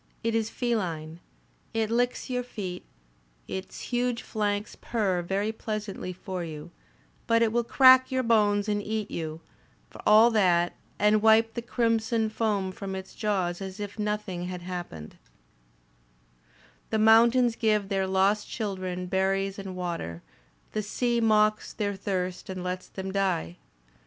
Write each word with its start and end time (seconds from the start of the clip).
It 0.23 0.33
is 0.33 0.49
feline. 0.49 1.19
It 1.75 1.91
licks 1.91 2.27
your 2.27 2.41
feet; 2.41 2.83
its 3.47 3.81
huge 3.81 4.23
flanks 4.23 4.75
purr 4.75 5.21
very 5.21 5.51
pleasantly 5.51 6.11
for 6.11 6.43
you; 6.43 6.71
but 7.27 7.43
it 7.43 7.51
will 7.51 7.63
crack 7.63 8.09
your 8.11 8.23
bones 8.23 8.67
and 8.67 8.81
eat 8.81 9.11
you, 9.11 9.41
for 9.91 10.01
all 10.07 10.31
that, 10.31 10.73
and 10.97 11.21
wipe 11.21 11.53
the 11.53 11.61
crimsoned 11.61 12.33
foam 12.33 12.71
from 12.71 12.95
its 12.95 13.13
jaws 13.13 13.61
as 13.61 13.79
if 13.79 13.99
nothing 13.99 14.45
had 14.45 14.63
happened 14.63 15.19
Digitized 16.89 16.89
by 16.89 16.97
Google 16.97 17.05
HOLMES 17.05 17.05
167 17.05 17.05
The 17.05 17.05
mountains 17.11 17.55
give 17.55 17.89
their 17.89 18.07
lost 18.07 18.49
children 18.49 19.05
berries 19.05 19.59
and 19.59 19.75
water; 19.75 20.23
the 20.71 20.81
sea 20.81 21.21
mocks 21.21 21.73
their 21.73 21.95
thirst 21.95 22.49
and 22.49 22.63
lets 22.63 22.87
them 22.87 23.11
die. 23.11 23.57